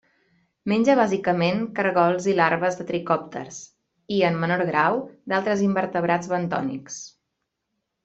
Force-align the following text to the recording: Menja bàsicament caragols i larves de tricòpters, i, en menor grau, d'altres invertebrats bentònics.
Menja 0.71 0.95
bàsicament 0.99 1.61
caragols 1.79 2.25
i 2.33 2.35
larves 2.39 2.79
de 2.81 2.87
tricòpters, 2.93 3.61
i, 4.19 4.25
en 4.33 4.43
menor 4.47 4.67
grau, 4.73 5.01
d'altres 5.35 5.65
invertebrats 5.71 6.35
bentònics. 6.37 7.01